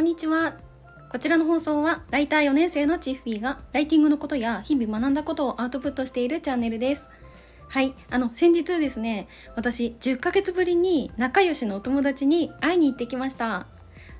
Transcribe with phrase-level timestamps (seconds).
[0.00, 0.54] こんにちは。
[1.10, 7.06] こちらの放送はライター4年生のチッフィーがライティングのことや日々学んだことをアウトプットしているチャンネルです。
[7.68, 7.92] はい。
[8.08, 13.66] あの先日ですね私10ヶ月ぶりに仲良しのお友達に会いに行ってきました。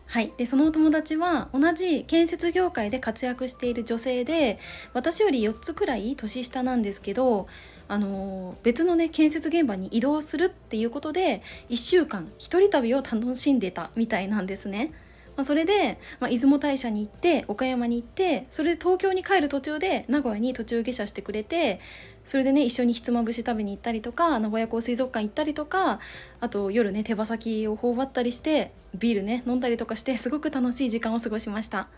[0.04, 0.34] はい。
[0.36, 4.58] でそのお友達は同じ建設業界で活躍している女性で
[4.92, 7.46] 私より4つくらい年下なんですけど
[7.88, 14.92] あの別のね建設現場に移動するっていうことで1週間一人旅を楽しんでたみたいなんですね。
[15.36, 21.80] まあ、それで、まあ、出雲大社に行って岡山に行ってそれで東京に帰る途中で名古屋に途中下車してくれて
[22.24, 26.00] それでね一緒にひつまぶし食べに行ったりとか名古屋港水族館行ったりとか
[26.40, 31.88] あと夜ね手羽先を頬張ったりしてビールね飲んだりとかしてすごく楽しい時間を過ごしました。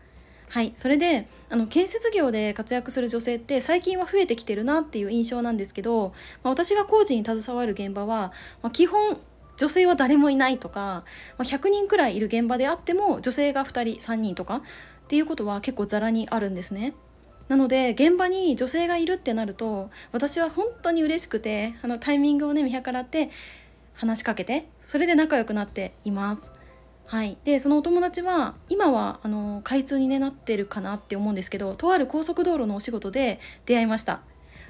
[0.48, 6.12] はいそれであの建設業で活躍する女性って最近は増えてきてるなっていう印象なんですけど、
[6.42, 9.18] まあ、私が工事に携わる現場は、まあ、基本
[9.62, 11.04] 女性は誰もいないとか、ま
[11.38, 14.60] あ、100人くらいいる現場であっても女性が2人3人とかっ
[15.06, 16.94] ていうことは結構ざらにあるんですね。
[17.46, 23.30] なので現場に女性がいるってなると私は本当に嬉しくてあのタイミングをね見計らって
[23.94, 26.50] 話しかけてそれで仲良くなっています。
[27.06, 34.22] はい、でそのお友達は今はあの開通に、ね、なってるかなって思うんですけどとある高速道路のお仕事で出会いました。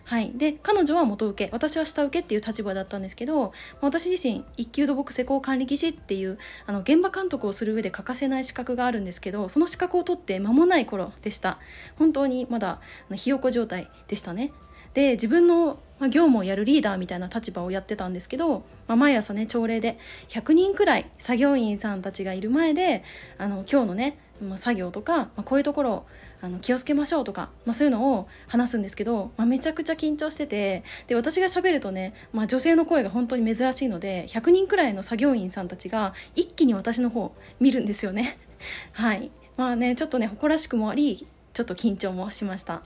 [0.05, 1.53] はい、で彼女は元請け。
[1.53, 11.59] 私は下請けっていう立場だったんですけど私自身一級土木施工管理技師っていうあの現場監督をする上で欠かせない資格があるんですけどその資格を取って間もない頃でした。
[11.97, 12.81] 本当にまだ
[13.15, 14.53] ひよこ状態でしたね。
[14.95, 23.05] で自分の業務をやるリーダーみたいな立場をやってたんですけど、まあ、毎朝ね朝礼で100人くらい作業員さんたちがいる前で
[23.39, 26.07] あの今日のね、まあ、作業とか、まあ、こういうところ
[26.41, 38.39] あの気をつけましょうとか、まあ、そういうのを話すんですけど、まあ、めちゃくちゃ緊張しててで私がしゃべるとね、まあ、女性の声が本当に珍しいので100人くらいの作業員さんたちが一気に私の方見るんですよね。
[38.93, 42.83] はいまあねちょっとね誇らしくもありちょっと緊張もしました。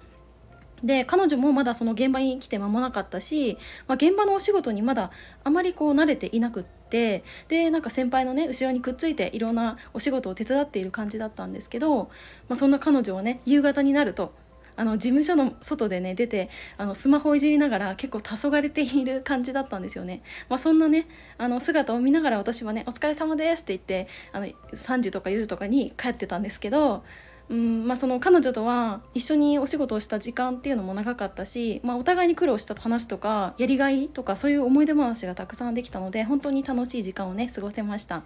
[0.85, 3.57] で彼女もまだその現場に来て間もなかったし、
[3.89, 5.11] まあ、現場のお仕事にまだ
[5.43, 12.05] あまりこう慣れていなくってでなんか先輩のね後ろにくっついていろんなお仕事を手伝っている感じだったんですけど、
[12.49, 14.33] まあ、そんな彼女をね夕方になると
[14.77, 20.23] あの事務所の外でね出てあのスマホいじりながら結構黄昏ている感じだったんですよね。
[20.49, 21.09] まあ、そんなね
[21.39, 27.05] あの姿を見ながら私はね「お疲れ様です」って言ってあの3時とか4時とかに帰ってたんですけど
[27.49, 38.23] うんまあ、その彼女とは一緒にお仕事をした時間っていうのも長かったし、まあ、お互いに苦労した話とかやりがいとかそういう思い出話がたくさんできたので本当に楽しい時間をね過ごせました。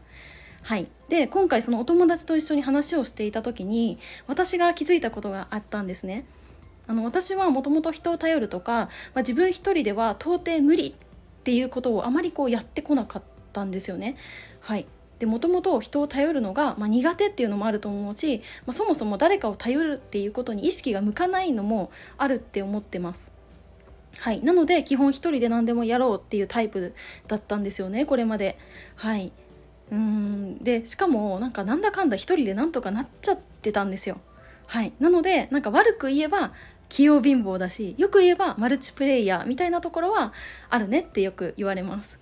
[0.63, 6.25] はい、で今回そのお友達と一緒に話をしていた時に私が気づいたことがあったんですね。
[6.87, 13.23] あの私はもともと人を頼るとか、まあ、自分一人では到底無理っていうことをあまりこうやってこなかっ
[13.53, 14.17] たんですよね。
[14.61, 14.87] はい
[15.27, 23.31] もともと人を頼るのが、まあ、苦手っていうのもあると思うし、まあ、そもそも誰かを頼るっていうことに意識が向かないのもあるって思ってます。
[24.19, 26.95] はい、なので基本一人で何でもやろうっていうタイプ
[27.27, 28.59] だったんですよねこれまで。
[28.97, 29.33] はい
[29.91, 34.21] うんでしかもなんかなんだかんだ一人でなんとかなっちゃってたんですよ。
[34.67, 36.53] はい、なのでなんか悪く言えば
[36.89, 40.33] 器用貧乏だしよく言えばマルチプレイヤーみたいなところは
[40.69, 42.19] あるねってよく言われます。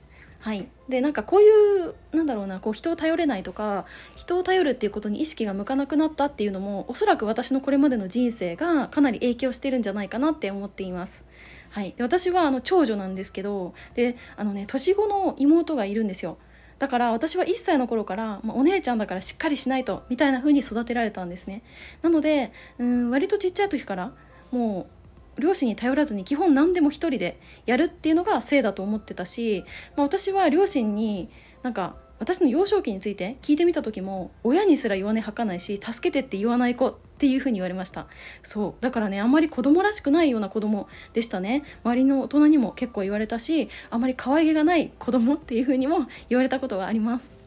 [0.48, 3.84] はい、でなんかこういうなんだろうなこう人を頼れないとか
[4.16, 11.26] 人を頼るっていうことに意識が向かなくなったっていうのもおそらく私のこれまでの人生がかなり影響してるんじゃないかなって思っています。
[11.68, 16.38] はい、で私はあの長女なんですけどであのね年子の妹がいるんですよ。
[16.78, 21.62] だから私は1歳の頃から、まあ、お姉ちゃんだからしっかりしないとみたいな風に育てられたんですね。
[22.00, 24.12] なのでうん割とちっちゃい時から
[24.50, 24.97] もう
[25.38, 29.64] 両親に頼らずに基本何でも一人でやるっていうのが性だと思ってたし、
[29.96, 31.28] まあ、私は両親に
[31.62, 38.06] なんか私の幼少期について聞いてみた時も親にすら弱音吐かないし助けてって言わない子っていう風に言われました。
[38.42, 41.62] そうだからねあんまり子供らしくないような子供でしたね。
[41.84, 47.37] 周りの大人にも結構言われたしあまり可愛げがない子供っていう風にも言われたことがあります。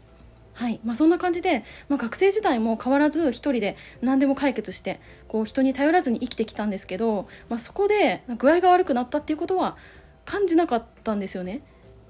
[0.54, 9.78] はいまあ、そんな感じで、まあ、学生時代も変わらず一人で何でも解決してこう人に頼らずに生きてきたんですけど、まあ、そこで具合が悪くなったっていうことは
[10.26, 11.62] 感じなかったんですよね。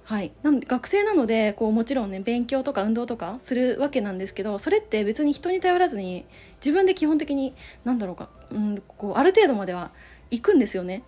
[0.03, 6.25] はい、なんで学生なのでこうもちろんね勉強とか運動とかするわけなんですけどそれって別に人に頼らずに
[6.59, 7.55] 自分で基本的に
[7.85, 9.91] 何だろうか、うん、こうある程度までは
[10.31, 11.03] 行くんですよね。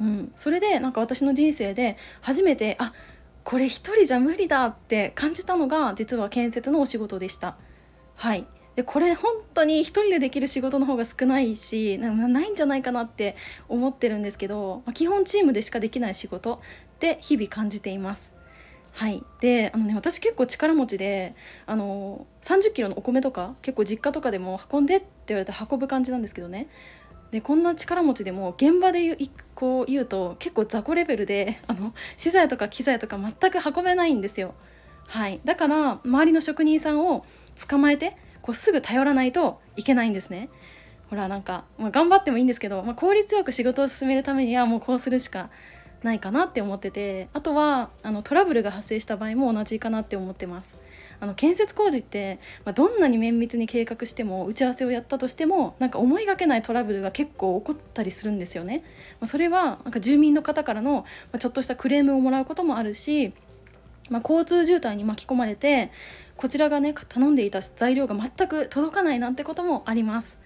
[0.00, 2.94] うん、それでなんか私の人生で初めてあ
[3.44, 7.56] これ一人じゃ無理だって感じたのが実は建設のお仕事でした。
[8.14, 8.46] はい
[8.76, 13.36] でこれ本当に一人でできる仕事の方が少ないしないんじゃないかなって
[13.68, 18.32] 思ってるんですけど、まあ、基本チームでしかできない仕事って日々感じています。
[18.92, 21.34] はいであのね私結構力持ちで
[21.66, 26.68] あの30キロのお米とか結構実家とかでも運んでって言われて運ぶ感じなんですけどね
[27.30, 29.16] でこんな力持ちでも現場で言う
[29.54, 34.54] こう言うと結構雑魚レベルで あの資材とか機材とか全く運べないんですよ。
[35.06, 37.24] はい、だから周りの職人さんを
[37.68, 40.48] 捕まえてこうすぐ頼らないといけないんですね。
[41.10, 45.50] ほらなんか、まあ、頑張ってもいいんですけど、まあ、効率よく仕事を進めるためにはもうこうするしか
[46.02, 50.78] ないかなって思っててあとはあのトラブルが発生した場合も同じかなって思ってます。
[51.22, 58.82] あの建設工事って、まあ、どんなに綿密に計画しても打ち合わせをやったとしてもなんか思いがけないトラブルが結構起こったりするんですよね。
[59.20, 61.04] まあ、それはなんか住民の方からの、ま
[61.34, 63.34] あ、ちょっとしたクレームをもらうこともあるし、
[64.08, 65.90] まあ、交通渋滞に巻き込まれて
[66.36, 70.38] こちらがね頼んでいた材料が全く届かないなんてこともあります。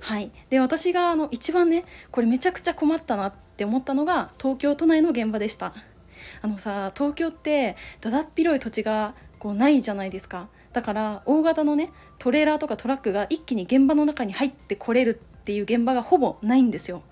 [0.00, 5.74] はい、で私があの一番ねこれめちゃくちゃ困ったなっって思ったのが東京都内の現場でした。
[6.42, 11.90] あのさ東京ってだだっ広い土地がこうないじゃないですかだから大型のね
[12.20, 17.02] トレーラーとかトラックが一気に現場の中に入ってこれるっていう現場がほぼないんですよ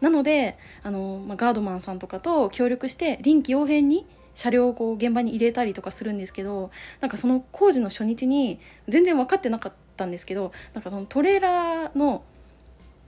[0.00, 6.70] なのであの、まあ、ガードマンさんとかと協力して臨機応変に車両をこう現場に入れたりとかするんですけど
[7.00, 8.58] なんかその工事の初日に
[8.88, 12.24] 全然分かってなかったんですけどなんかそのトレーラーの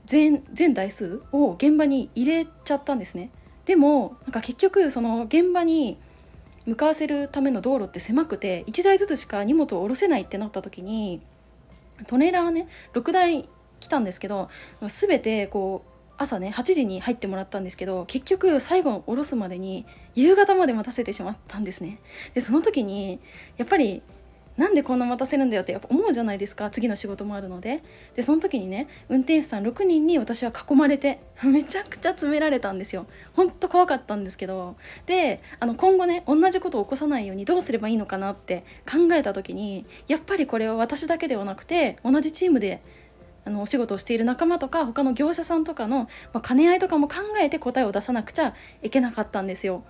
[0.07, 3.31] 全全台数を現場に入れちゃったんですね
[3.65, 5.97] でもなんか結局その現場に
[6.67, 11.21] 向かわせるための道路って狭くて1台ずつしか荷物を下ろせないってなった時に
[12.07, 13.49] トレーラーはね6台
[13.81, 14.49] 来たんですけど
[14.89, 19.85] 全てこう朝ね8時に入ってもらったんですけど結局最後下ろすまでに
[20.15, 21.99] 夕方まで待たせてしまったんですね。
[22.35, 23.21] でその時に
[23.57, 24.03] やっぱり
[24.57, 27.83] なんでこんな待たせるんだよってやっぱ思うじゃないですか次の仕事もあるので。
[28.15, 33.07] でその時にね運転手さん6人に私は囲まれてめちゃくちゃ詰められたんですよ。
[33.35, 34.77] ほんと怖かったんですけど。
[35.07, 42.81] であの今後ね同じことを起こさないようにどうすればいいのかなって考えた時にやっぱりこれは私だけではなくて同じチームで
[43.45, 49.85] あのお仕事をしている仲間とか他の業者さんとかの、まあ、兼ね合いとかも考えて答えを出さなくちゃいけなかったんですよ。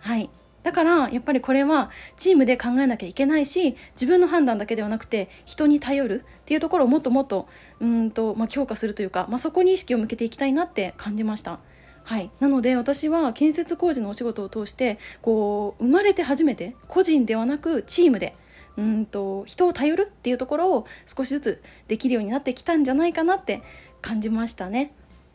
[0.00, 0.30] はい。
[0.66, 7.46] だからやっぱりこれはチームで考えなきゃいけないし自分の判断だけではなくて人に頼るっていうところをもっともっと
[7.78, 11.60] うんと、まあ、強化するというか、まあ、そこに意識を向けていきたいなって感じました。
[12.02, 18.34] はい、なので私は建設工事のお仕事を通してこう生まれて初めて個人ではなくチームで
[18.76, 23.62] うんと人を頼るっていうところを少しずつできるようになってきたんじゃないかなって
[24.02, 24.92] 感じましたね。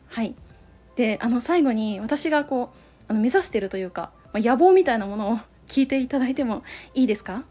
[0.08, 0.36] はい、
[0.98, 6.64] であの最後に私がこうあの目指してるというかまあ、野望みたいなものを聞いていただいても
[6.94, 7.44] いいですか？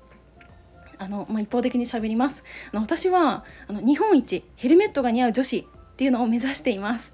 [0.99, 2.45] あの、まあ、一方的に喋ります。
[2.73, 5.65] あの私はあの日本一ヘルメットが似合う女子っ
[5.97, 7.13] ていうのを目指しています。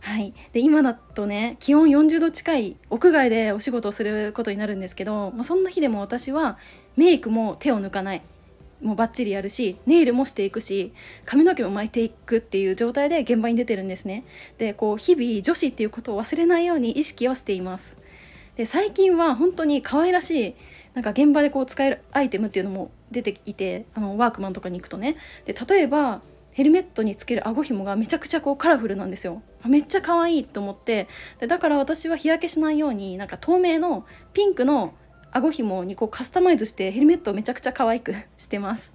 [0.00, 6.58] はい、で今だとね気温40度近い屋外でお仕事をすることになるんですけど、まあ、そんな日でも私は
[6.96, 8.22] メイクも手を抜かない。
[8.82, 10.92] もうバッチリやるしネイルもしていくし
[11.24, 14.24] 髪の毛も巻いていくっていう状態で現場に出てるんですね。
[14.58, 17.96] でこう日々女子っていうことを忘れないように意識をしています。
[18.56, 20.54] で最近は本当に可愛らしい
[20.94, 25.16] なんか現場でこう使えるアイテムっていうのも出ていてあのワークマンとかに行くとね。
[25.44, 26.22] で例えば
[26.52, 29.42] ヘルメットにつける顎紐がめちゃくちゃこうカラフルなんですよ。
[29.66, 31.06] めっちゃ可愛いと思って。
[31.38, 34.94] でだから私は日焼けしないようになんか透明のピンクの
[35.32, 38.90] 顎紐にこうカスタマイズしてヘルメットをめちゃくちゃ可愛く してます。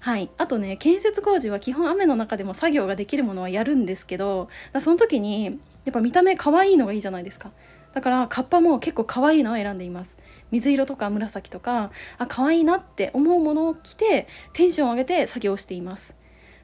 [0.00, 0.28] はい。
[0.36, 7.52] あとね建設工事は基本雨の中でも作業ができるものはやるんですけどその時にやっぱ見た目可愛いのがいいじゃないですか。
[7.98, 10.16] だからカッパも結構可愛いのを選んでいます。
[10.52, 16.14] 水色とか紫とかあ可愛いなって思うものを着てテンションを上げて作業しています。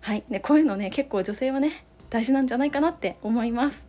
[0.01, 0.23] はい。
[0.29, 3.85] ねこういうのね結構女性はね大事なんじゃないかなって思います。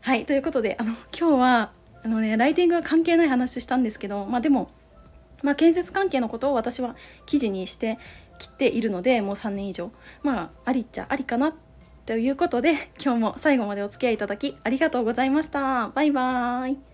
[0.00, 0.26] はい。
[0.26, 4.72] ということであの今日はあのねライティングが関係ない話したんですけどまあでも
[5.42, 7.98] まあ、建設関係のことを私は記事にして
[8.40, 9.92] きているのでもう3年以上。
[10.24, 11.54] まあありっちゃありかな
[12.10, 15.90] ということで今日も最後までお付き合いいただきありがとうございました。
[15.90, 16.89] バイバーイ。